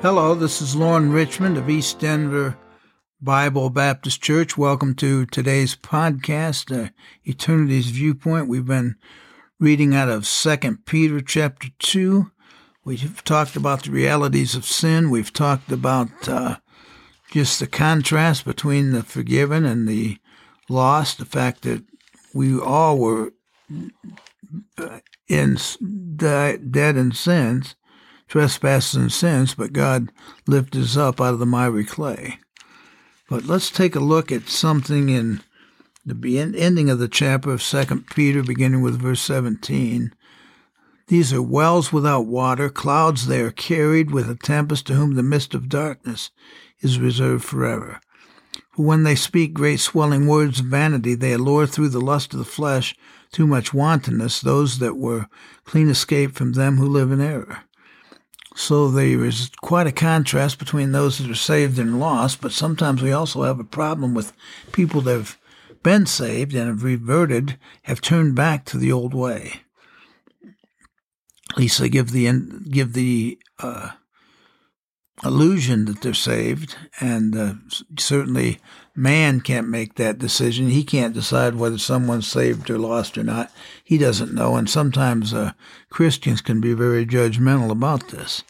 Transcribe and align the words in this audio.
Hello, 0.00 0.32
this 0.36 0.62
is 0.62 0.76
Lauren 0.76 1.10
Richmond 1.10 1.58
of 1.58 1.68
East 1.68 1.98
Denver 1.98 2.56
Bible 3.20 3.68
Baptist 3.68 4.22
Church. 4.22 4.56
Welcome 4.56 4.94
to 4.94 5.26
today's 5.26 5.74
podcast, 5.74 6.70
uh, 6.72 6.90
Eternity's 7.26 7.90
Viewpoint. 7.90 8.46
We've 8.46 8.64
been 8.64 8.94
reading 9.58 9.96
out 9.96 10.08
of 10.08 10.24
Second 10.24 10.86
Peter 10.86 11.20
chapter 11.20 11.70
2. 11.80 12.30
We've 12.84 13.24
talked 13.24 13.56
about 13.56 13.82
the 13.82 13.90
realities 13.90 14.54
of 14.54 14.64
sin. 14.64 15.10
We've 15.10 15.32
talked 15.32 15.72
about 15.72 16.28
uh, 16.28 16.58
just 17.32 17.58
the 17.58 17.66
contrast 17.66 18.44
between 18.44 18.92
the 18.92 19.02
forgiven 19.02 19.64
and 19.64 19.88
the 19.88 20.18
lost, 20.68 21.18
the 21.18 21.24
fact 21.24 21.62
that 21.62 21.82
we 22.32 22.56
all 22.56 22.98
were 22.98 23.32
uh, 24.78 25.00
in 25.26 25.58
dead 26.16 26.96
in 26.96 27.10
sins 27.10 27.74
trespasses 28.28 28.94
and 28.94 29.12
sins, 29.12 29.54
but 29.54 29.72
God 29.72 30.12
lifted 30.46 30.82
us 30.82 30.96
up 30.96 31.20
out 31.20 31.32
of 31.32 31.38
the 31.38 31.46
miry 31.46 31.84
clay. 31.84 32.38
But 33.28 33.44
let's 33.44 33.70
take 33.70 33.96
a 33.96 34.00
look 34.00 34.30
at 34.30 34.48
something 34.48 35.08
in 35.08 35.42
the 36.06 36.38
ending 36.38 36.88
of 36.88 36.98
the 36.98 37.08
chapter 37.08 37.50
of 37.50 37.62
Second 37.62 38.06
Peter, 38.08 38.42
beginning 38.42 38.80
with 38.80 39.00
verse 39.00 39.20
17. 39.20 40.14
These 41.08 41.32
are 41.32 41.42
wells 41.42 41.92
without 41.92 42.26
water, 42.26 42.68
clouds 42.68 43.26
they 43.26 43.40
are 43.40 43.50
carried 43.50 44.10
with 44.10 44.30
a 44.30 44.34
tempest 44.34 44.86
to 44.86 44.94
whom 44.94 45.14
the 45.14 45.22
mist 45.22 45.54
of 45.54 45.68
darkness 45.68 46.30
is 46.80 47.00
reserved 47.00 47.44
forever. 47.44 48.00
For 48.72 48.84
when 48.84 49.02
they 49.02 49.14
speak 49.14 49.54
great 49.54 49.80
swelling 49.80 50.26
words 50.26 50.60
of 50.60 50.66
vanity, 50.66 51.14
they 51.14 51.32
allure 51.32 51.66
through 51.66 51.88
the 51.88 52.00
lust 52.00 52.32
of 52.32 52.38
the 52.38 52.44
flesh, 52.44 52.94
too 53.32 53.46
much 53.46 53.74
wantonness, 53.74 54.40
those 54.40 54.78
that 54.78 54.96
were 54.96 55.28
clean 55.64 55.88
escaped 55.88 56.34
from 56.34 56.52
them 56.52 56.76
who 56.76 56.86
live 56.86 57.10
in 57.10 57.20
error. 57.20 57.64
So 58.58 58.88
there 58.88 59.24
is 59.24 59.52
quite 59.62 59.86
a 59.86 59.92
contrast 59.92 60.58
between 60.58 60.90
those 60.90 61.18
that 61.18 61.30
are 61.30 61.34
saved 61.36 61.78
and 61.78 62.00
lost, 62.00 62.40
but 62.40 62.50
sometimes 62.50 63.00
we 63.00 63.12
also 63.12 63.44
have 63.44 63.60
a 63.60 63.64
problem 63.64 64.14
with 64.14 64.32
people 64.72 65.00
that 65.02 65.12
have 65.12 65.38
been 65.84 66.06
saved 66.06 66.54
and 66.54 66.66
have 66.66 66.82
reverted, 66.82 67.56
have 67.82 68.00
turned 68.00 68.34
back 68.34 68.64
to 68.64 68.76
the 68.76 68.90
old 68.90 69.14
way. 69.14 69.60
At 71.52 71.56
least 71.56 71.78
they 71.78 71.88
give 71.88 72.10
the 72.10 72.28
give 72.68 72.94
the 72.94 73.38
uh, 73.60 73.90
illusion 75.24 75.84
that 75.84 76.02
they're 76.02 76.12
saved, 76.12 76.76
and 77.00 77.36
uh, 77.36 77.54
certainly 77.96 78.58
man 78.92 79.40
can't 79.40 79.68
make 79.68 79.94
that 79.94 80.18
decision. 80.18 80.68
He 80.68 80.82
can't 80.82 81.14
decide 81.14 81.54
whether 81.54 81.78
someone's 81.78 82.26
saved 82.26 82.68
or 82.70 82.78
lost 82.78 83.16
or 83.16 83.22
not. 83.22 83.52
He 83.84 83.98
doesn't 83.98 84.34
know, 84.34 84.56
and 84.56 84.68
sometimes 84.68 85.32
uh, 85.32 85.52
Christians 85.90 86.40
can 86.40 86.60
be 86.60 86.74
very 86.74 87.06
judgmental 87.06 87.70
about 87.70 88.08
this. 88.08 88.42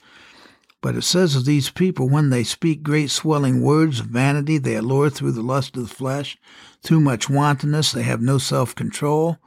But 0.81 0.95
it 0.95 1.03
says 1.03 1.35
of 1.35 1.45
these 1.45 1.71
people, 1.71 2.09
when 2.09 2.31
they 2.31 2.45
speak 2.45 2.83
great 2.83 3.11
swelling 3.11 3.63
words 3.63 3.99
of 4.01 4.07
vanity, 4.07 4.59
they 4.59 4.77
allure 4.77 5.11
through 5.11 5.33
the 5.33 5.43
lust 5.43 5.77
of 5.77 5.89
the 5.89 5.95
flesh, 5.95 6.39
through 6.83 7.01
much 7.01 7.29
wantonness, 7.29 7.91
they 7.91 8.05
have 8.05 8.23
no 8.23 8.39
self 8.39 8.75
control. 8.75 9.39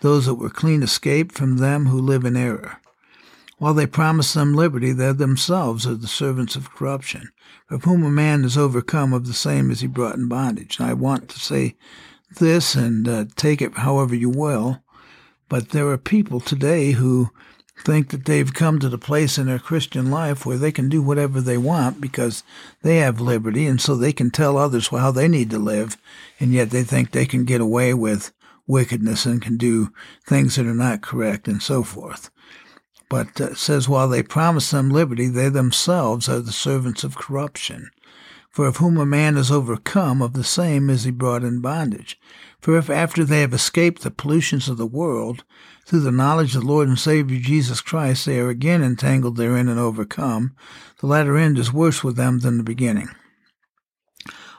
Those 0.00 0.26
that 0.26 0.34
were 0.34 0.50
clean 0.50 0.82
escape 0.82 1.30
from 1.30 1.58
them 1.58 1.86
who 1.86 2.00
live 2.00 2.24
in 2.24 2.36
error. 2.36 2.78
While 3.58 3.74
they 3.74 3.86
promise 3.86 4.32
them 4.32 4.54
liberty, 4.54 4.92
they 4.92 5.12
themselves 5.12 5.86
are 5.86 5.94
the 5.94 6.08
servants 6.08 6.56
of 6.56 6.74
corruption, 6.74 7.30
of 7.70 7.84
whom 7.84 8.02
a 8.02 8.10
man 8.10 8.44
is 8.44 8.58
overcome, 8.58 9.12
of 9.12 9.28
the 9.28 9.32
same 9.32 9.70
as 9.70 9.80
he 9.80 9.86
brought 9.86 10.16
in 10.16 10.26
bondage. 10.26 10.80
And 10.80 10.88
I 10.88 10.94
want 10.94 11.28
to 11.28 11.38
say 11.38 11.76
this 12.40 12.74
and 12.74 13.06
uh, 13.06 13.26
take 13.36 13.62
it 13.62 13.78
however 13.78 14.16
you 14.16 14.30
will, 14.30 14.82
but 15.48 15.68
there 15.68 15.86
are 15.90 15.98
people 15.98 16.40
today 16.40 16.90
who 16.92 17.30
think 17.78 18.10
that 18.10 18.26
they've 18.26 18.52
come 18.52 18.78
to 18.78 18.88
the 18.88 18.98
place 18.98 19.38
in 19.38 19.46
their 19.46 19.58
Christian 19.58 20.10
life 20.10 20.44
where 20.46 20.58
they 20.58 20.72
can 20.72 20.88
do 20.88 21.02
whatever 21.02 21.40
they 21.40 21.58
want 21.58 22.00
because 22.00 22.42
they 22.82 22.98
have 22.98 23.20
liberty, 23.20 23.66
and 23.66 23.80
so 23.80 23.94
they 23.94 24.12
can 24.12 24.30
tell 24.30 24.56
others 24.56 24.88
how 24.88 25.10
they 25.10 25.28
need 25.28 25.50
to 25.50 25.58
live, 25.58 25.96
and 26.38 26.52
yet 26.52 26.70
they 26.70 26.84
think 26.84 27.10
they 27.10 27.26
can 27.26 27.44
get 27.44 27.60
away 27.60 27.94
with 27.94 28.32
wickedness 28.66 29.26
and 29.26 29.42
can 29.42 29.56
do 29.56 29.92
things 30.26 30.56
that 30.56 30.66
are 30.66 30.74
not 30.74 31.02
correct 31.02 31.48
and 31.48 31.62
so 31.62 31.82
forth 31.82 32.30
but 33.12 33.38
uh, 33.42 33.54
says, 33.54 33.90
While 33.90 34.08
they 34.08 34.22
promise 34.22 34.70
them 34.70 34.88
liberty, 34.88 35.28
they 35.28 35.50
themselves 35.50 36.30
are 36.30 36.40
the 36.40 36.50
servants 36.50 37.04
of 37.04 37.18
corruption. 37.18 37.90
For 38.48 38.66
of 38.66 38.78
whom 38.78 38.96
a 38.96 39.04
man 39.04 39.36
is 39.36 39.50
overcome, 39.50 40.22
of 40.22 40.32
the 40.32 40.42
same 40.42 40.88
is 40.88 41.04
he 41.04 41.10
brought 41.10 41.44
in 41.44 41.60
bondage. 41.60 42.18
For 42.62 42.78
if 42.78 42.88
after 42.88 43.24
they 43.24 43.40
have 43.40 43.52
escaped 43.52 44.02
the 44.02 44.10
pollutions 44.12 44.68
of 44.68 44.76
the 44.78 44.86
world, 44.86 45.42
through 45.84 46.00
the 46.00 46.12
knowledge 46.12 46.54
of 46.54 46.62
the 46.62 46.68
Lord 46.68 46.86
and 46.86 46.98
Savior 46.98 47.40
Jesus 47.40 47.80
Christ, 47.80 48.24
they 48.24 48.38
are 48.38 48.48
again 48.48 48.84
entangled 48.84 49.36
therein 49.36 49.68
and 49.68 49.80
overcome, 49.80 50.54
the 51.00 51.08
latter 51.08 51.36
end 51.36 51.58
is 51.58 51.72
worse 51.72 52.04
with 52.04 52.14
them 52.14 52.38
than 52.38 52.58
the 52.58 52.62
beginning. 52.62 53.08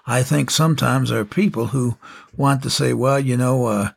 I 0.05 0.21
think 0.21 0.51
sometimes 0.51 1.09
there 1.09 1.21
are 1.21 1.25
people 1.25 1.67
who 1.67 1.97
want 2.35 2.61
to 2.63 2.69
say, 2.69 2.93
well, 2.93 3.21
you 3.21 3.37
know, 3.37 3.67
uh, 3.67 3.91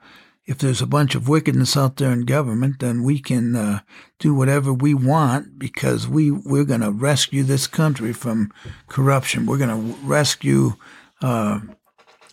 if 0.46 0.58
there's 0.58 0.80
a 0.80 0.86
bunch 0.86 1.16
of 1.16 1.28
wickedness 1.28 1.76
out 1.76 1.96
there 1.96 2.12
in 2.12 2.26
government, 2.26 2.78
then 2.78 3.02
we 3.02 3.18
can 3.18 3.56
uh, 3.56 3.80
do 4.20 4.32
whatever 4.32 4.72
we 4.72 4.94
want 4.94 5.58
because 5.58 6.06
we 6.06 6.30
we're 6.30 6.64
going 6.64 6.82
to 6.82 6.92
rescue 6.92 7.42
this 7.42 7.66
country 7.66 8.12
from 8.12 8.52
corruption. 8.86 9.46
We're 9.46 9.58
going 9.58 9.70
to 9.70 9.98
rescue 10.06 10.74
uh, 11.20 11.58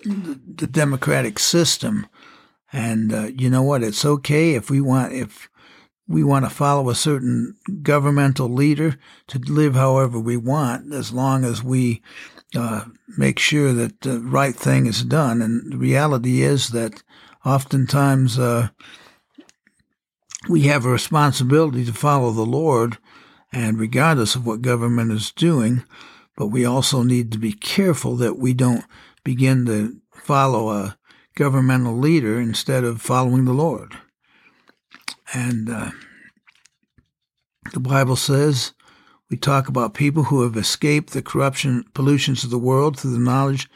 the, 0.04 0.68
democratic 0.68 1.40
system. 1.40 2.08
And 2.72 3.14
uh, 3.14 3.30
you 3.36 3.50
know 3.50 3.64
what? 3.64 3.84
It's 3.84 4.06
okay 4.06 4.56
if 4.56 4.70
we 4.70 4.82
want 4.82 5.14
if 5.14 5.50
we 6.08 6.24
want 6.24 6.46
to 6.46 6.50
follow 6.50 6.90
a 6.90 6.96
certain 6.96 7.56
governmental 7.82 8.50
leader 8.50 8.98
to 9.28 9.40
live 9.40 9.76
however 9.76 10.20
we 10.20 10.38
want, 10.38 10.94
as 10.94 11.14
long 11.14 11.46
as 11.46 11.64
we 11.64 12.02
uh, 12.56 12.86
make 13.18 13.40
sure 13.40 13.74
that 13.74 14.02
the 14.02 14.20
right 14.20 14.56
thing 14.56 14.86
is 14.86 15.04
done. 15.04 15.42
And 15.42 15.74
the 15.74 15.78
reality 15.78 16.42
is 16.42 16.70
that 16.70 17.04
oftentimes 17.46 18.38
uh, 18.38 18.70
we 20.50 20.64
have 20.64 20.86
a 20.86 20.90
responsibility 20.90 21.86
to 21.86 21.94
follow 21.94 22.32
the 22.32 22.46
Lord, 22.46 22.98
and 23.52 23.80
regardless 23.80 24.36
of 24.36 24.46
what 24.46 24.62
government 24.62 25.12
is 25.12 25.32
doing, 25.32 25.84
but 26.36 26.48
we 26.48 26.66
also 26.66 27.04
need 27.04 27.32
to 27.32 27.38
be 27.38 27.54
careful 27.54 28.16
that 28.18 28.38
we 28.38 28.54
don't 28.54 28.84
begin 29.24 29.66
to 29.66 29.98
follow 30.12 30.70
a 30.70 30.98
governmental 31.36 31.98
leader 31.98 32.40
instead 32.40 32.84
of 32.84 33.02
following 33.02 33.46
the 33.46 33.54
Lord. 33.54 33.98
And 35.34 35.70
uh, 35.70 35.92
the 37.74 37.80
Bible 37.80 38.16
says 38.16 38.74
we 39.30 39.38
talk 39.38 39.68
about 39.68 39.96
people 39.96 40.26
who 40.26 40.44
have 40.44 40.56
escaped 40.56 41.12
the 41.12 41.24
corruption, 41.24 41.86
pollutions 41.94 42.44
of 42.44 42.52
the 42.52 42.60
world 42.60 43.00
through 43.00 43.14
the 43.14 43.20
knowledge 43.20 43.68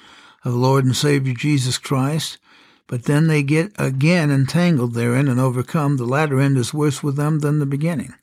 of 0.45 0.51
the 0.51 0.59
Lord 0.59 0.85
and 0.85 0.95
Savior 0.95 1.33
Jesus 1.33 1.77
Christ. 1.77 2.37
But 2.85 3.03
then 3.03 3.27
they 3.27 3.43
get 3.43 3.71
again 3.77 4.29
entangled 4.31 4.93
therein 4.93 5.27
and 5.27 5.39
overcome. 5.39 5.97
The 5.97 6.05
latter 6.05 6.39
end 6.39 6.57
is 6.57 6.73
worse 6.73 7.01
with 7.01 7.15
them 7.15 7.39
than 7.39 7.59
the 7.59 7.65
beginning. 7.65 8.13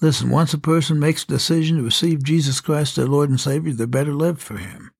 Listen, 0.00 0.30
once 0.30 0.54
a 0.54 0.58
person 0.58 0.98
makes 0.98 1.24
a 1.24 1.26
decision 1.26 1.76
to 1.76 1.82
receive 1.82 2.22
Jesus 2.22 2.60
Christ 2.60 2.96
their 2.96 3.06
Lord 3.06 3.28
and 3.28 3.40
Savior, 3.40 3.72
they 3.72 3.84
better 3.84 4.14
live 4.14 4.40
for 4.40 4.56
Him. 4.56 4.92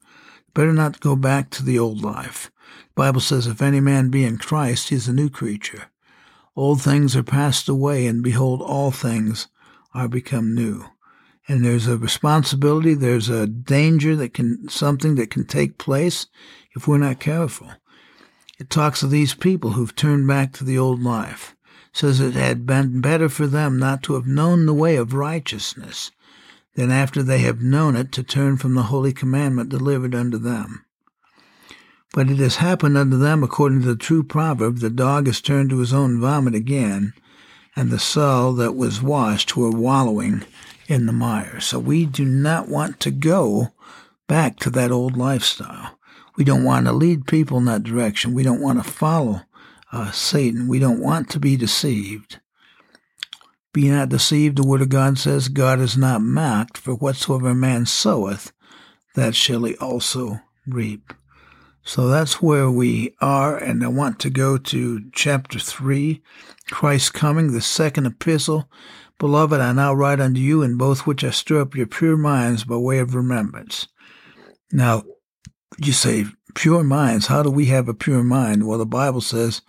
Better 0.54 0.72
not 0.72 1.00
go 1.00 1.16
back 1.16 1.50
to 1.50 1.64
the 1.64 1.78
old 1.78 2.02
life. 2.02 2.50
The 2.88 3.02
Bible 3.02 3.20
says, 3.20 3.46
if 3.46 3.62
any 3.62 3.80
man 3.80 4.10
be 4.10 4.24
in 4.24 4.38
Christ, 4.38 4.88
he 4.88 4.96
is 4.96 5.08
a 5.08 5.12
new 5.12 5.30
creature. 5.30 5.86
Old 6.56 6.82
things 6.82 7.14
are 7.16 7.22
passed 7.22 7.68
away, 7.68 8.06
and 8.06 8.22
behold, 8.22 8.60
all 8.60 8.90
things 8.90 9.48
are 9.94 10.08
become 10.08 10.54
new. 10.54 10.86
And 11.48 11.64
there's 11.64 11.86
a 11.86 11.96
responsibility, 11.96 12.94
there's 12.94 13.28
a 13.28 13.46
danger 13.46 14.14
that 14.16 14.34
can, 14.34 14.68
something 14.68 15.14
that 15.16 15.30
can 15.30 15.46
take 15.46 15.78
place 15.78 16.26
if 16.74 16.86
we're 16.86 16.98
not 16.98 17.20
careful. 17.20 17.70
It 18.58 18.70
talks 18.70 19.02
of 19.02 19.10
these 19.10 19.34
people 19.34 19.70
who've 19.70 19.94
turned 19.96 20.26
back 20.26 20.52
to 20.54 20.64
the 20.64 20.78
old 20.78 21.02
life. 21.02 21.56
It 21.92 21.96
says 21.96 22.20
it 22.20 22.34
had 22.34 22.66
been 22.66 23.00
better 23.00 23.28
for 23.28 23.46
them 23.46 23.78
not 23.78 24.02
to 24.04 24.14
have 24.14 24.26
known 24.26 24.66
the 24.66 24.74
way 24.74 24.96
of 24.96 25.14
righteousness 25.14 26.10
than 26.74 26.90
after 26.90 27.22
they 27.22 27.38
have 27.38 27.60
known 27.60 27.96
it 27.96 28.12
to 28.12 28.22
turn 28.22 28.56
from 28.56 28.74
the 28.74 28.84
holy 28.84 29.12
commandment 29.12 29.68
delivered 29.68 30.14
unto 30.14 30.38
them. 30.38 30.84
But 32.12 32.30
it 32.30 32.38
has 32.38 32.56
happened 32.56 32.96
unto 32.96 33.16
them 33.18 33.42
according 33.42 33.82
to 33.82 33.86
the 33.86 33.96
true 33.96 34.22
proverb, 34.22 34.78
the 34.78 34.90
dog 34.90 35.28
is 35.28 35.40
turned 35.40 35.70
to 35.70 35.78
his 35.78 35.92
own 35.92 36.20
vomit 36.20 36.54
again, 36.54 37.12
and 37.76 37.90
the 37.90 37.98
sow 37.98 38.52
that 38.54 38.74
was 38.74 39.02
washed 39.02 39.56
were 39.56 39.70
wallowing 39.70 40.44
in 40.88 41.06
the 41.06 41.12
mire. 41.12 41.60
So 41.60 41.78
we 41.78 42.04
do 42.04 42.24
not 42.24 42.68
want 42.68 42.98
to 43.00 43.10
go 43.12 43.68
back 44.26 44.58
to 44.60 44.70
that 44.70 44.90
old 44.90 45.16
lifestyle. 45.16 45.98
We 46.36 46.44
don't 46.44 46.64
want 46.64 46.86
to 46.86 46.92
lead 46.92 47.26
people 47.26 47.58
in 47.58 47.66
that 47.66 47.84
direction. 47.84 48.34
We 48.34 48.42
don't 48.42 48.60
want 48.62 48.82
to 48.82 48.90
follow 48.90 49.42
uh, 49.92 50.10
Satan. 50.10 50.68
We 50.68 50.78
don't 50.78 51.00
want 51.00 51.28
to 51.30 51.40
be 51.40 51.56
deceived. 51.56 52.40
Be 53.72 53.88
not 53.88 54.08
deceived, 54.08 54.56
the 54.56 54.66
word 54.66 54.82
of 54.82 54.88
God 54.88 55.18
says, 55.18 55.48
God 55.48 55.80
is 55.80 55.96
not 55.96 56.22
mocked, 56.22 56.76
for 56.76 56.94
whatsoever 56.94 57.54
man 57.54 57.86
soweth, 57.86 58.52
that 59.14 59.34
shall 59.34 59.64
he 59.64 59.76
also 59.76 60.40
reap. 60.66 61.12
So 61.82 62.08
that's 62.08 62.42
where 62.42 62.70
we 62.70 63.14
are, 63.20 63.56
and 63.56 63.82
I 63.84 63.88
want 63.88 64.18
to 64.20 64.30
go 64.30 64.58
to 64.58 65.10
chapter 65.12 65.58
3, 65.58 66.20
Christ's 66.70 67.10
coming, 67.10 67.52
the 67.52 67.60
second 67.60 68.06
epistle. 68.06 68.68
Beloved, 69.18 69.60
I 69.60 69.72
now 69.72 69.94
write 69.94 70.20
unto 70.20 70.40
you 70.40 70.62
in 70.62 70.76
both 70.76 71.06
which 71.06 71.22
I 71.22 71.30
stir 71.30 71.60
up 71.60 71.76
your 71.76 71.86
pure 71.86 72.16
minds 72.16 72.64
by 72.64 72.76
way 72.76 72.98
of 72.98 73.14
remembrance. 73.14 73.86
Now, 74.72 75.04
you 75.78 75.92
say, 75.92 76.26
pure 76.54 76.82
minds, 76.82 77.26
how 77.26 77.42
do 77.42 77.50
we 77.50 77.66
have 77.66 77.88
a 77.88 77.94
pure 77.94 78.22
mind? 78.22 78.66
Well, 78.66 78.78
the 78.78 78.86
Bible 78.86 79.20
says 79.20 79.62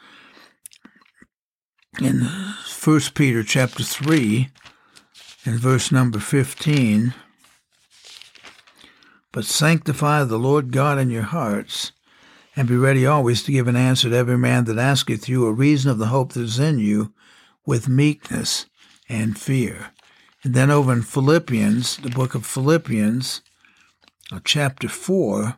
in 1.99 2.21
1 2.21 2.99
Peter 3.15 3.43
chapter 3.43 3.83
3, 3.83 4.49
in 5.45 5.57
verse 5.57 5.91
number 5.91 6.19
15, 6.19 7.13
but 9.31 9.45
sanctify 9.45 10.23
the 10.23 10.37
Lord 10.37 10.71
God 10.71 10.97
in 10.97 11.09
your 11.09 11.23
hearts, 11.23 11.91
and 12.55 12.67
be 12.67 12.77
ready 12.77 13.05
always 13.05 13.43
to 13.43 13.51
give 13.51 13.67
an 13.67 13.75
answer 13.75 14.09
to 14.09 14.15
every 14.15 14.37
man 14.37 14.65
that 14.65 14.77
asketh 14.77 15.27
you 15.27 15.45
a 15.45 15.51
reason 15.51 15.91
of 15.91 15.97
the 15.97 16.07
hope 16.07 16.33
that 16.33 16.43
is 16.43 16.59
in 16.59 16.79
you, 16.79 17.13
with 17.65 17.89
meekness 17.89 18.65
and 19.09 19.37
fear. 19.37 19.91
And 20.43 20.53
then 20.53 20.71
over 20.71 20.93
in 20.93 21.01
Philippians, 21.01 21.97
the 21.97 22.09
book 22.09 22.35
of 22.35 22.45
Philippians, 22.45 23.41
uh, 24.31 24.39
chapter 24.43 24.87
4, 24.87 25.57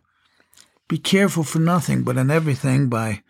be 0.88 0.98
careful 0.98 1.44
for 1.44 1.60
nothing, 1.60 2.04
but 2.04 2.18
in 2.18 2.30
everything 2.30 2.90
by 2.90 3.22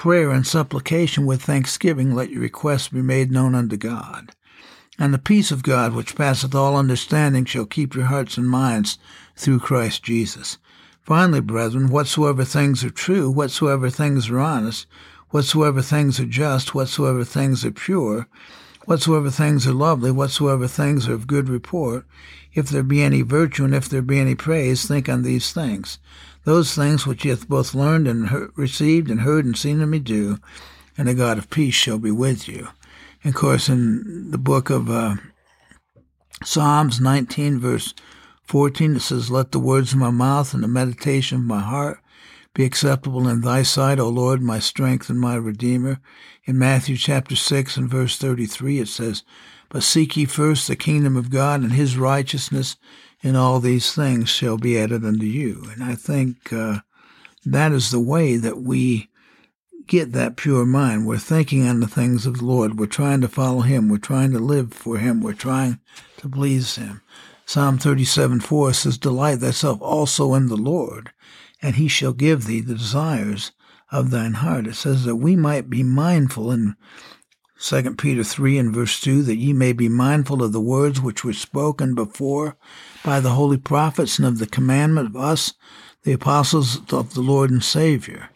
prayer 0.00 0.30
and 0.30 0.46
supplication 0.46 1.26
with 1.26 1.42
thanksgiving 1.42 2.14
let 2.14 2.30
your 2.30 2.40
requests 2.40 2.88
be 2.88 3.02
made 3.02 3.30
known 3.30 3.54
unto 3.54 3.76
God. 3.76 4.30
And 4.98 5.12
the 5.12 5.18
peace 5.18 5.50
of 5.50 5.62
God, 5.62 5.92
which 5.92 6.16
passeth 6.16 6.54
all 6.54 6.74
understanding, 6.74 7.44
shall 7.44 7.66
keep 7.66 7.94
your 7.94 8.06
hearts 8.06 8.38
and 8.38 8.48
minds 8.48 8.96
through 9.36 9.58
Christ 9.58 10.02
Jesus. 10.02 10.56
Finally, 11.02 11.42
brethren, 11.42 11.90
whatsoever 11.90 12.44
things 12.46 12.82
are 12.82 12.88
true, 12.88 13.30
whatsoever 13.30 13.90
things 13.90 14.30
are 14.30 14.40
honest, 14.40 14.86
whatsoever 15.32 15.82
things 15.82 16.18
are 16.18 16.24
just, 16.24 16.74
whatsoever 16.74 17.22
things 17.22 17.62
are 17.62 17.70
pure, 17.70 18.26
whatsoever 18.86 19.30
things 19.30 19.66
are 19.66 19.74
lovely, 19.74 20.10
whatsoever 20.10 20.66
things 20.66 21.10
are 21.10 21.12
of 21.12 21.26
good 21.26 21.50
report, 21.50 22.06
if 22.54 22.70
there 22.70 22.82
be 22.82 23.02
any 23.02 23.20
virtue 23.20 23.66
and 23.66 23.74
if 23.74 23.86
there 23.86 24.00
be 24.00 24.18
any 24.18 24.34
praise, 24.34 24.86
think 24.86 25.10
on 25.10 25.24
these 25.24 25.52
things. 25.52 25.98
Those 26.44 26.74
things 26.74 27.06
which 27.06 27.24
ye 27.24 27.30
hath 27.30 27.48
both 27.48 27.74
learned 27.74 28.08
and 28.08 28.50
received 28.56 29.10
and 29.10 29.20
heard 29.20 29.44
and 29.44 29.56
seen 29.56 29.80
in 29.80 29.90
me 29.90 29.98
do, 29.98 30.38
and 30.96 31.08
the 31.08 31.14
God 31.14 31.38
of 31.38 31.50
peace 31.50 31.74
shall 31.74 31.98
be 31.98 32.10
with 32.10 32.48
you. 32.48 32.68
And 33.22 33.34
of 33.34 33.40
course, 33.40 33.68
in 33.68 34.30
the 34.30 34.38
book 34.38 34.70
of 34.70 34.90
uh, 34.90 35.16
Psalms 36.42 37.00
19, 37.00 37.60
verse 37.60 37.94
14, 38.44 38.96
it 38.96 39.00
says, 39.00 39.30
Let 39.30 39.52
the 39.52 39.58
words 39.58 39.92
of 39.92 39.98
my 39.98 40.10
mouth 40.10 40.54
and 40.54 40.62
the 40.62 40.68
meditation 40.68 41.38
of 41.38 41.44
my 41.44 41.60
heart 41.60 42.00
be 42.54 42.64
acceptable 42.64 43.28
in 43.28 43.42
thy 43.42 43.62
sight, 43.62 44.00
O 44.00 44.08
Lord, 44.08 44.42
my 44.42 44.58
strength 44.58 45.08
and 45.08 45.20
my 45.20 45.36
redeemer. 45.36 46.00
In 46.44 46.58
Matthew 46.58 46.96
chapter 46.96 47.36
6 47.36 47.76
and 47.76 47.88
verse 47.88 48.16
33, 48.16 48.80
it 48.80 48.88
says, 48.88 49.22
But 49.68 49.82
seek 49.82 50.16
ye 50.16 50.24
first 50.24 50.66
the 50.66 50.74
kingdom 50.74 51.16
of 51.16 51.30
God 51.30 51.60
and 51.60 51.72
his 51.72 51.96
righteousness, 51.96 52.76
and 53.22 53.36
all 53.36 53.60
these 53.60 53.94
things 53.94 54.28
shall 54.28 54.56
be 54.56 54.78
added 54.78 55.04
unto 55.04 55.26
you. 55.26 55.68
And 55.72 55.84
I 55.84 55.94
think 55.94 56.52
uh, 56.52 56.80
that 57.44 57.72
is 57.72 57.90
the 57.90 58.00
way 58.00 58.36
that 58.36 58.62
we 58.62 59.08
get 59.86 60.12
that 60.12 60.36
pure 60.36 60.64
mind. 60.64 61.06
We're 61.06 61.18
thinking 61.18 61.66
on 61.66 61.80
the 61.80 61.88
things 61.88 62.24
of 62.24 62.38
the 62.38 62.44
Lord. 62.44 62.78
We're 62.78 62.86
trying 62.86 63.20
to 63.22 63.28
follow 63.28 63.60
him. 63.60 63.88
We're 63.88 63.98
trying 63.98 64.32
to 64.32 64.38
live 64.38 64.72
for 64.72 64.98
him. 64.98 65.20
We're 65.20 65.32
trying 65.32 65.80
to 66.18 66.28
please 66.28 66.76
him. 66.76 67.02
Psalm 67.44 67.78
37 67.78 68.40
4 68.40 68.72
says, 68.72 68.96
Delight 68.96 69.40
thyself 69.40 69.82
also 69.82 70.34
in 70.34 70.46
the 70.46 70.56
Lord, 70.56 71.10
and 71.60 71.74
he 71.74 71.88
shall 71.88 72.12
give 72.12 72.46
thee 72.46 72.60
the 72.60 72.74
desires 72.74 73.50
of 73.90 74.10
thine 74.10 74.34
heart. 74.34 74.68
It 74.68 74.76
says 74.76 75.04
that 75.04 75.16
we 75.16 75.34
might 75.34 75.68
be 75.68 75.82
mindful 75.82 76.52
in 76.52 76.76
2 77.60 77.94
Peter 77.96 78.24
3 78.24 78.56
and 78.56 78.74
verse 78.74 78.98
2 79.00 79.22
that 79.22 79.36
ye 79.36 79.52
may 79.52 79.74
be 79.74 79.88
mindful 79.88 80.42
of 80.42 80.52
the 80.52 80.60
words 80.60 80.98
which 81.00 81.22
were 81.22 81.32
spoken 81.34 81.94
before 81.94 82.56
by 83.04 83.20
the 83.20 83.30
holy 83.30 83.58
prophets 83.58 84.18
and 84.18 84.26
of 84.26 84.38
the 84.38 84.46
commandment 84.46 85.08
of 85.08 85.16
us, 85.16 85.52
the 86.04 86.12
apostles 86.12 86.80
of 86.90 87.12
the 87.12 87.20
Lord 87.20 87.50
and 87.50 87.62
Savior. 87.62 88.30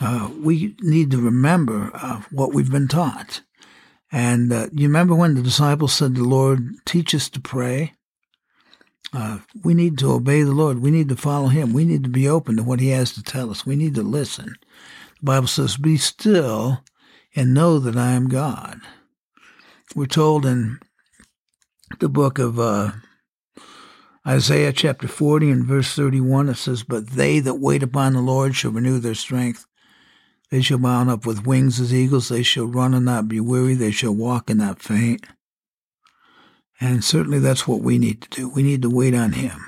Uh, 0.00 0.30
we 0.40 0.74
need 0.80 1.10
to 1.10 1.20
remember 1.20 1.90
uh, 1.94 2.22
what 2.30 2.54
we've 2.54 2.70
been 2.70 2.88
taught. 2.88 3.42
And 4.10 4.50
uh, 4.50 4.68
you 4.72 4.88
remember 4.88 5.14
when 5.14 5.34
the 5.34 5.42
disciples 5.42 5.92
said, 5.92 6.14
The 6.14 6.24
Lord, 6.24 6.74
teach 6.86 7.14
us 7.14 7.28
to 7.30 7.40
pray? 7.40 7.92
Uh, 9.12 9.40
we 9.62 9.74
need 9.74 9.98
to 9.98 10.12
obey 10.12 10.42
the 10.42 10.52
Lord. 10.52 10.78
We 10.80 10.90
need 10.90 11.10
to 11.10 11.16
follow 11.16 11.48
Him. 11.48 11.72
We 11.72 11.84
need 11.84 12.02
to 12.04 12.10
be 12.10 12.28
open 12.28 12.56
to 12.56 12.62
what 12.62 12.80
He 12.80 12.88
has 12.88 13.12
to 13.12 13.22
tell 13.22 13.50
us. 13.50 13.66
We 13.66 13.76
need 13.76 13.94
to 13.96 14.02
listen. 14.02 14.56
The 15.20 15.24
Bible 15.24 15.48
says, 15.48 15.76
Be 15.76 15.96
still 15.96 16.82
and 17.34 17.54
know 17.54 17.78
that 17.78 17.96
I 17.96 18.12
am 18.12 18.28
God. 18.28 18.80
We're 19.94 20.06
told 20.06 20.46
in 20.46 20.78
the 22.00 22.08
book 22.08 22.38
of 22.38 22.58
uh, 22.58 22.92
Isaiah, 24.26 24.72
chapter 24.72 25.06
40, 25.06 25.50
and 25.50 25.66
verse 25.66 25.94
31, 25.94 26.48
it 26.48 26.56
says, 26.56 26.82
But 26.82 27.10
they 27.10 27.40
that 27.40 27.54
wait 27.54 27.82
upon 27.82 28.14
the 28.14 28.20
Lord 28.20 28.54
shall 28.54 28.70
renew 28.70 28.98
their 28.98 29.14
strength. 29.14 29.66
They 30.50 30.62
shall 30.62 30.78
mount 30.78 31.10
up 31.10 31.26
with 31.26 31.46
wings 31.46 31.80
as 31.80 31.92
eagles. 31.92 32.28
They 32.28 32.42
shall 32.42 32.66
run 32.66 32.94
and 32.94 33.04
not 33.04 33.28
be 33.28 33.40
weary. 33.40 33.74
They 33.74 33.90
shall 33.90 34.14
walk 34.14 34.48
and 34.48 34.60
not 34.60 34.80
faint. 34.80 35.26
And 36.80 37.04
certainly 37.04 37.38
that's 37.38 37.68
what 37.68 37.80
we 37.80 37.98
need 37.98 38.22
to 38.22 38.28
do. 38.30 38.48
We 38.48 38.62
need 38.62 38.82
to 38.82 38.90
wait 38.90 39.14
on 39.14 39.32
Him. 39.32 39.60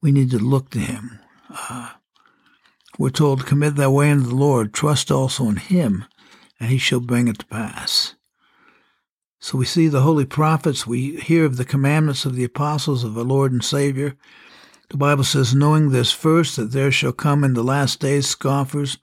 We 0.00 0.12
need 0.12 0.30
to 0.30 0.38
look 0.38 0.70
to 0.70 0.78
Him. 0.78 1.20
Uh, 1.50 1.90
we're 2.98 3.10
told, 3.10 3.40
to 3.40 3.46
commit 3.46 3.76
thy 3.76 3.88
way 3.88 4.10
unto 4.10 4.28
the 4.28 4.34
Lord, 4.34 4.72
trust 4.72 5.10
also 5.10 5.48
in 5.48 5.56
Him, 5.56 6.04
and 6.62 6.70
He 6.70 6.78
shall 6.78 7.00
bring 7.00 7.26
it 7.26 7.40
to 7.40 7.46
pass. 7.46 8.14
So 9.40 9.58
we 9.58 9.64
see 9.64 9.88
the 9.88 10.02
holy 10.02 10.24
prophets, 10.24 10.86
we 10.86 11.16
hear 11.16 11.44
of 11.44 11.56
the 11.56 11.64
commandments 11.64 12.24
of 12.24 12.36
the 12.36 12.44
apostles 12.44 13.02
of 13.02 13.14
the 13.14 13.24
Lord 13.24 13.50
and 13.50 13.64
Savior. 13.64 14.14
The 14.88 14.96
Bible 14.96 15.24
says, 15.24 15.56
knowing 15.56 15.90
this 15.90 16.12
first, 16.12 16.54
that 16.54 16.70
there 16.70 16.92
shall 16.92 17.10
come 17.10 17.42
in 17.42 17.54
the 17.54 17.64
last 17.64 17.98
days 17.98 18.28
scoffers 18.28 18.98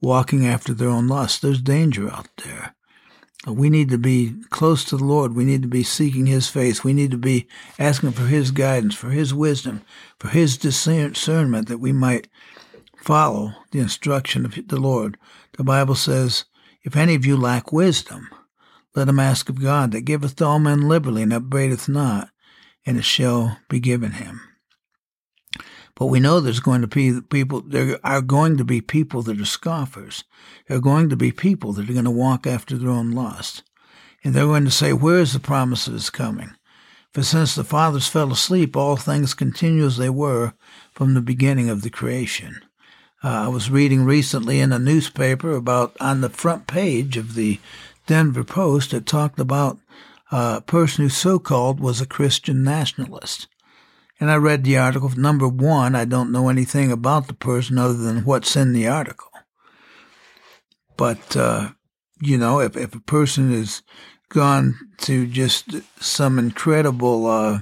walking 0.00 0.44
after 0.44 0.74
their 0.74 0.88
own 0.88 1.06
lust. 1.06 1.40
There's 1.40 1.62
danger 1.62 2.10
out 2.10 2.26
there. 2.44 2.74
We 3.46 3.70
need 3.70 3.90
to 3.90 3.98
be 3.98 4.34
close 4.50 4.84
to 4.86 4.96
the 4.96 5.04
Lord. 5.04 5.36
We 5.36 5.44
need 5.44 5.62
to 5.62 5.68
be 5.68 5.84
seeking 5.84 6.26
His 6.26 6.48
face. 6.48 6.82
We 6.82 6.94
need 6.94 7.12
to 7.12 7.18
be 7.18 7.46
asking 7.78 8.12
for 8.12 8.26
His 8.26 8.50
guidance, 8.50 8.96
for 8.96 9.10
His 9.10 9.32
wisdom, 9.32 9.82
for 10.18 10.28
His 10.28 10.58
discernment 10.58 11.68
that 11.68 11.78
we 11.78 11.92
might 11.92 12.26
follow 12.96 13.52
the 13.70 13.78
instruction 13.78 14.44
of 14.44 14.58
the 14.66 14.80
Lord. 14.80 15.16
The 15.56 15.62
Bible 15.62 15.94
says, 15.94 16.46
If 16.84 16.96
any 16.96 17.14
of 17.14 17.24
you 17.24 17.36
lack 17.36 17.72
wisdom, 17.72 18.28
let 18.94 19.08
him 19.08 19.18
ask 19.18 19.48
of 19.48 19.60
God 19.60 19.92
that 19.92 20.02
giveth 20.02 20.36
to 20.36 20.46
all 20.46 20.58
men 20.58 20.82
liberally 20.82 21.22
and 21.22 21.32
upbraideth 21.32 21.88
not, 21.88 22.28
and 22.86 22.98
it 22.98 23.04
shall 23.04 23.58
be 23.68 23.80
given 23.80 24.12
him. 24.12 24.40
But 25.96 26.06
we 26.06 26.20
know 26.20 26.40
there's 26.40 26.60
going 26.60 26.80
to 26.80 26.86
be 26.86 27.20
people, 27.20 27.62
there 27.62 27.98
are 28.04 28.20
going 28.20 28.56
to 28.56 28.64
be 28.64 28.80
people 28.80 29.22
that 29.22 29.40
are 29.40 29.44
scoffers. 29.44 30.24
There 30.66 30.76
are 30.76 30.80
going 30.80 31.08
to 31.08 31.16
be 31.16 31.30
people 31.30 31.72
that 31.72 31.88
are 31.88 31.92
going 31.92 32.04
to 32.04 32.10
walk 32.10 32.46
after 32.46 32.76
their 32.76 32.90
own 32.90 33.12
lust. 33.12 33.62
And 34.22 34.34
they're 34.34 34.44
going 34.44 34.64
to 34.64 34.70
say, 34.70 34.92
Where 34.92 35.20
is 35.20 35.32
the 35.32 35.40
promise 35.40 35.84
that 35.84 35.94
is 35.94 36.10
coming? 36.10 36.50
For 37.12 37.22
since 37.22 37.54
the 37.54 37.62
fathers 37.62 38.08
fell 38.08 38.32
asleep, 38.32 38.76
all 38.76 38.96
things 38.96 39.34
continue 39.34 39.86
as 39.86 39.96
they 39.96 40.10
were 40.10 40.54
from 40.90 41.14
the 41.14 41.20
beginning 41.20 41.70
of 41.70 41.82
the 41.82 41.90
creation. 41.90 42.60
Uh, 43.24 43.46
I 43.46 43.48
was 43.48 43.70
reading 43.70 44.04
recently 44.04 44.60
in 44.60 44.70
a 44.70 44.78
newspaper 44.78 45.52
about 45.52 45.96
on 45.98 46.20
the 46.20 46.28
front 46.28 46.66
page 46.66 47.16
of 47.16 47.34
the 47.34 47.58
Denver 48.06 48.44
Post, 48.44 48.92
it 48.92 49.06
talked 49.06 49.40
about 49.40 49.78
a 50.30 50.60
person 50.60 51.04
who 51.04 51.08
so 51.08 51.38
called 51.38 51.80
was 51.80 52.02
a 52.02 52.06
Christian 52.06 52.62
nationalist. 52.62 53.46
And 54.20 54.30
I 54.30 54.36
read 54.36 54.62
the 54.62 54.76
article. 54.76 55.08
Number 55.16 55.48
one, 55.48 55.96
I 55.96 56.04
don't 56.04 56.32
know 56.32 56.50
anything 56.50 56.92
about 56.92 57.26
the 57.26 57.32
person 57.32 57.78
other 57.78 57.94
than 57.94 58.26
what's 58.26 58.56
in 58.56 58.74
the 58.74 58.88
article. 58.88 59.30
But, 60.98 61.34
uh, 61.34 61.70
you 62.20 62.36
know, 62.36 62.60
if, 62.60 62.76
if 62.76 62.94
a 62.94 63.00
person 63.00 63.50
has 63.52 63.80
gone 64.28 64.74
to 64.98 65.26
just 65.26 65.76
some 65.98 66.38
incredible 66.38 67.26
uh, 67.26 67.60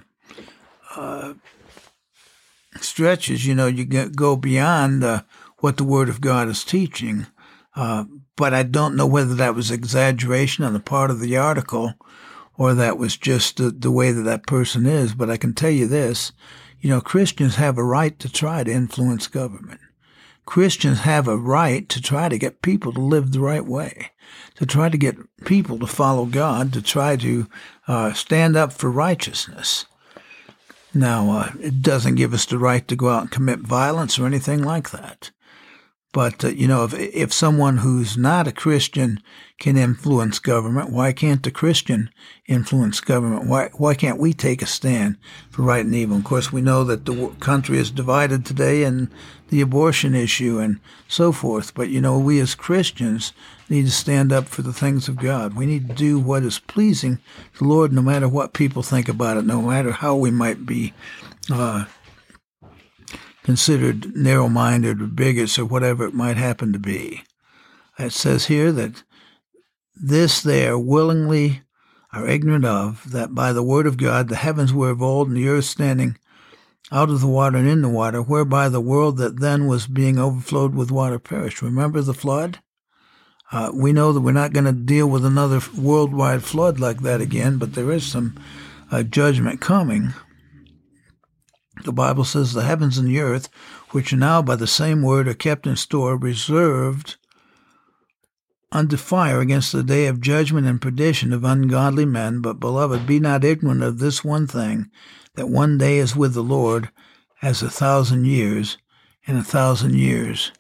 uh, 0.97 1.35
stretches, 2.81 3.47
you 3.47 3.55
know, 3.55 3.69
you 3.69 3.85
go 3.85 4.35
beyond 4.35 5.05
uh, 5.05 5.23
what 5.63 5.77
the 5.77 5.85
Word 5.85 6.09
of 6.09 6.21
God 6.21 6.49
is 6.49 6.65
teaching. 6.65 7.27
Uh, 7.77 8.05
but 8.35 8.53
I 8.53 8.65
don't 8.65 8.97
know 8.97 9.07
whether 9.07 9.35
that 9.37 9.55
was 9.55 9.71
exaggeration 9.71 10.65
on 10.65 10.73
the 10.73 10.81
part 10.81 11.11
of 11.11 11.21
the 11.21 11.37
article 11.37 11.95
or 12.59 12.75
that 12.75 12.99
was 12.99 13.17
just 13.17 13.59
the, 13.59 13.71
the 13.71 13.93
way 13.93 14.11
that 14.11 14.23
that 14.23 14.47
person 14.47 14.87
is. 14.87 15.15
But 15.15 15.31
I 15.31 15.37
can 15.37 15.55
tell 15.55 15.71
you 15.71 15.87
this, 15.87 16.33
you 16.81 16.91
know, 16.91 17.01
Christians 17.01 17.55
have 17.57 17.79
a 17.79 17.85
right 17.85 18.19
to 18.19 18.31
try 18.31 18.65
to 18.65 18.73
influence 18.73 19.29
government. 19.29 19.81
Christians 20.47 21.01
have 21.01 21.29
a 21.29 21.37
right 21.37 21.89
to 21.89 22.03
try 22.03 22.29
to 22.29 22.37
get 22.37 22.61
people 22.61 22.93
to 22.93 23.01
live 23.01 23.31
the 23.31 23.39
right 23.39 23.65
way, 23.65 24.11
to 24.57 24.67
try 24.67 24.89
to 24.89 24.99
get 24.99 25.17
people 25.45 25.79
to 25.79 25.87
follow 25.87 26.27
God, 26.27 26.73
to 26.73 26.83
try 26.83 27.15
to 27.17 27.47
uh, 27.87 28.13
stand 28.15 28.57
up 28.57 28.73
for 28.73 28.91
righteousness. 28.91 29.87
Now, 30.93 31.31
uh, 31.31 31.53
it 31.61 31.83
doesn't 31.83 32.17
give 32.17 32.35
us 32.35 32.47
the 32.47 32.59
right 32.59 32.87
to 32.89 32.97
go 32.97 33.11
out 33.11 33.23
and 33.23 33.31
commit 33.31 33.61
violence 33.61 34.19
or 34.19 34.27
anything 34.27 34.61
like 34.63 34.91
that. 34.91 35.31
But, 36.13 36.45
uh, 36.45 36.49
you 36.49 36.69
know, 36.69 36.85
if, 36.85 36.95
if 36.95 37.33
someone 37.33 37.79
who's 37.79 38.19
not 38.19 38.47
a 38.47 38.53
Christian 38.53 39.23
can 39.59 39.79
influence 39.79 40.39
government, 40.39 40.91
why 40.91 41.13
can't 41.13 41.43
the 41.43 41.51
Christian 41.51 42.11
influence 42.47 43.01
government? 43.01 43.47
Why, 43.47 43.71
why 43.75 43.95
can't 43.95 44.21
we 44.21 44.35
take 44.35 44.61
a 44.61 44.67
stand 44.67 45.17
for 45.51 45.63
right 45.63 45.85
and 45.85 45.95
evil? 45.95 46.19
Of 46.19 46.25
course, 46.25 46.53
we 46.53 46.61
know 46.61 46.85
that 46.85 47.07
the 47.07 47.29
country 47.41 47.79
is 47.79 47.91
divided 47.91 48.45
today 48.45 48.83
in 48.85 49.11
the 49.49 49.63
abortion 49.63 50.15
issue 50.15 50.59
and 50.59 50.81
so 51.09 51.33
forth. 51.33 51.75
But, 51.75 51.89
you 51.89 52.01
know, 52.03 52.19
we 52.19 52.41
as 52.41 52.55
Christians 52.55 53.33
need 53.71 53.87
to 53.87 53.91
stand 53.91 54.33
up 54.33 54.49
for 54.49 54.61
the 54.61 54.73
things 54.73 55.09
of 55.09 55.17
God. 55.17 55.55
We 55.55 55.65
need 55.65 55.89
to 55.89 55.95
do 55.95 56.19
what 56.19 56.43
is 56.43 56.59
pleasing 56.59 57.17
to 57.55 57.59
the 57.61 57.65
Lord 57.65 57.91
no 57.91 58.03
matter 58.03 58.29
what 58.29 58.53
people 58.53 58.83
think 58.83 59.09
about 59.09 59.39
it, 59.39 59.47
no 59.47 59.63
matter 59.63 59.93
how 59.93 60.15
we 60.17 60.31
might 60.31 60.67
be, 60.67 60.93
uh, 61.51 61.87
considered 63.43 64.15
narrow 64.15 64.49
minded 64.49 65.01
or 65.01 65.07
bigots 65.07 65.59
or 65.59 65.65
whatever 65.65 66.05
it 66.07 66.15
might 66.15 66.37
happen 66.37 66.73
to 66.73 66.79
be. 66.79 67.23
It 67.99 68.13
says 68.13 68.47
here 68.47 68.73
that 68.73 69.03
this 69.95 70.43
they 70.43 70.67
are 70.67 70.79
willingly 70.79 71.63
are 72.13 72.27
ignorant 72.27 72.65
of, 72.65 73.11
that 73.11 73.35
by 73.35 73.53
the 73.53 73.63
word 73.63 73.87
of 73.87 73.97
God 73.97 74.29
the 74.29 74.37
heavens 74.37 74.73
were 74.73 74.91
of 74.91 75.03
old 75.03 75.29
and 75.29 75.37
the 75.37 75.49
earth 75.49 75.65
standing 75.65 76.19
out 76.91 77.09
of 77.09 77.21
the 77.21 77.27
water 77.27 77.57
and 77.57 77.69
in 77.69 77.81
the 77.81 77.89
water, 77.89 78.21
whereby 78.21 78.69
the 78.69 78.81
world 78.81 79.17
that 79.17 79.41
then 79.41 79.67
was 79.67 79.87
being 79.87 80.19
overflowed 80.19 80.75
with 80.75 80.91
water 80.91 81.19
perished. 81.19 81.63
Remember 81.63 82.03
the 82.03 82.13
flood? 82.13 82.59
Uh, 83.51 83.71
we 83.75 83.93
know 83.93 84.13
that 84.13 84.21
we're 84.21 84.33
not 84.33 84.53
going 84.53 84.65
to 84.65 84.73
deal 84.73 85.07
with 85.07 85.25
another 85.25 85.61
worldwide 85.77 86.43
flood 86.43 86.81
like 86.81 87.01
that 87.01 87.21
again, 87.21 87.59
but 87.59 87.75
there 87.75 87.91
is 87.91 88.05
some 88.05 88.39
uh, 88.91 89.03
judgment 89.03 89.61
coming. 89.61 90.13
The 91.85 91.93
Bible 91.93 92.25
says 92.25 92.53
the 92.53 92.65
heavens 92.65 92.99
and 92.99 93.09
the 93.09 93.21
earth, 93.21 93.49
which 93.91 94.13
now 94.13 94.43
by 94.43 94.57
the 94.57 94.67
same 94.67 95.03
word 95.03 95.27
are 95.27 95.35
kept 95.35 95.67
in 95.67 95.77
store, 95.77 96.17
reserved 96.17 97.17
unto 98.71 98.97
fire 98.97 99.41
against 99.41 99.73
the 99.73 99.83
day 99.83 100.07
of 100.07 100.21
judgment 100.21 100.67
and 100.67 100.81
perdition 100.81 101.33
of 101.33 101.45
ungodly 101.45 102.05
men. 102.05 102.41
But, 102.41 102.61
beloved, 102.61 103.07
be 103.07 103.21
not 103.21 103.45
ignorant 103.45 103.83
of 103.83 103.99
this 103.99 104.23
one 104.23 104.47
thing, 104.47 104.91
that 105.35 105.49
one 105.49 105.79
day 105.79 105.99
is 105.99 106.15
with 106.15 106.35
the 106.35 106.43
Lord 106.43 106.91
as 107.41 107.63
a 107.63 107.71
thousand 107.71 108.27
years, 108.27 108.79
and 109.27 109.39
a 109.39 109.43
thousand 109.43 109.95
years 109.95 110.53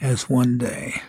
as 0.00 0.28
one 0.28 0.58
day. 0.58 1.02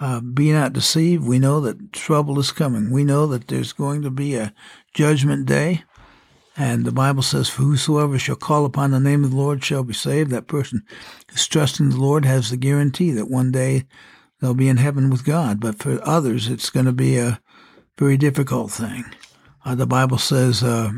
Uh, 0.00 0.20
be 0.20 0.52
not 0.52 0.72
deceived. 0.72 1.24
We 1.24 1.38
know 1.38 1.60
that 1.60 1.92
trouble 1.92 2.38
is 2.38 2.52
coming. 2.52 2.90
We 2.90 3.04
know 3.04 3.26
that 3.26 3.48
there's 3.48 3.72
going 3.72 4.02
to 4.02 4.10
be 4.10 4.36
a 4.36 4.54
judgment 4.94 5.46
day. 5.46 5.84
And 6.60 6.84
the 6.84 6.92
Bible 6.92 7.22
says, 7.22 7.48
For 7.48 7.62
whosoever 7.62 8.18
shall 8.18 8.34
call 8.34 8.64
upon 8.64 8.90
the 8.90 8.98
name 8.98 9.22
of 9.22 9.30
the 9.30 9.36
Lord 9.36 9.62
shall 9.62 9.84
be 9.84 9.94
saved. 9.94 10.32
That 10.32 10.48
person 10.48 10.82
who's 11.30 11.46
trusting 11.46 11.90
the 11.90 12.00
Lord 12.00 12.24
has 12.24 12.50
the 12.50 12.56
guarantee 12.56 13.12
that 13.12 13.30
one 13.30 13.52
day 13.52 13.84
they'll 14.40 14.54
be 14.54 14.68
in 14.68 14.78
heaven 14.78 15.08
with 15.08 15.24
God. 15.24 15.60
But 15.60 15.78
for 15.78 16.00
others, 16.02 16.48
it's 16.48 16.68
going 16.68 16.86
to 16.86 16.92
be 16.92 17.16
a 17.16 17.40
very 17.96 18.16
difficult 18.16 18.72
thing. 18.72 19.04
Uh, 19.64 19.76
the 19.76 19.86
Bible 19.86 20.18
says, 20.18 20.64
uh, 20.64 20.90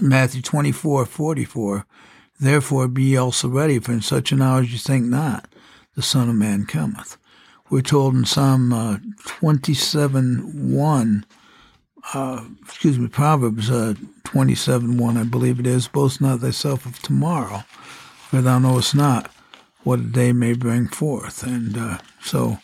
Matthew 0.00 0.42
24, 0.42 1.06
44, 1.06 1.86
Therefore 2.40 2.88
be 2.88 3.04
ye 3.04 3.16
also 3.16 3.48
ready, 3.48 3.78
for 3.78 3.92
in 3.92 4.02
such 4.02 4.32
an 4.32 4.42
hour 4.42 4.60
as 4.60 4.72
you 4.72 4.78
think 4.78 5.06
not, 5.06 5.48
the 5.94 6.02
Son 6.02 6.28
of 6.28 6.34
Man 6.34 6.66
cometh. 6.66 7.16
We're 7.70 7.82
told 7.82 8.14
in 8.14 8.24
Psalm 8.24 8.72
uh, 8.72 8.98
27, 9.24 10.72
1, 10.72 11.26
uh, 12.14 12.44
excuse 12.62 12.98
me, 12.98 13.08
Proverbs 13.08 13.70
uh, 13.70 13.94
27 14.24 14.96
1, 14.98 15.16
I 15.16 15.24
believe 15.24 15.60
it 15.60 15.66
is, 15.66 15.88
boast 15.88 16.20
not 16.20 16.40
thyself 16.40 16.86
of 16.86 17.00
tomorrow, 17.00 17.64
for 18.28 18.40
thou 18.40 18.58
knowest 18.58 18.94
not 18.94 19.30
what 19.82 20.00
a 20.00 20.02
day 20.02 20.32
may 20.32 20.52
bring 20.52 20.88
forth. 20.88 21.42
And 21.42 21.76
uh, 21.76 21.98
so 22.20 22.58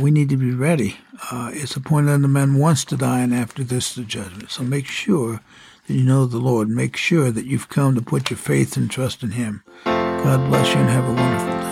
we 0.00 0.10
need 0.10 0.28
to 0.30 0.36
be 0.36 0.52
ready. 0.52 0.96
Uh, 1.30 1.50
it's 1.52 1.76
appointed 1.76 2.10
unto 2.10 2.28
men 2.28 2.58
once 2.58 2.84
to 2.86 2.96
die, 2.96 3.20
and 3.20 3.34
after 3.34 3.64
this 3.64 3.94
the 3.94 4.02
judgment. 4.02 4.50
So 4.50 4.62
make 4.62 4.86
sure 4.86 5.40
that 5.86 5.94
you 5.94 6.02
know 6.02 6.26
the 6.26 6.38
Lord. 6.38 6.68
Make 6.68 6.96
sure 6.96 7.30
that 7.30 7.46
you've 7.46 7.68
come 7.68 7.94
to 7.94 8.02
put 8.02 8.30
your 8.30 8.38
faith 8.38 8.76
and 8.76 8.90
trust 8.90 9.22
in 9.22 9.32
Him. 9.32 9.62
God 9.84 10.48
bless 10.48 10.72
you 10.74 10.80
and 10.80 10.88
have 10.88 11.04
a 11.04 11.14
wonderful 11.14 11.48
day. 11.48 11.71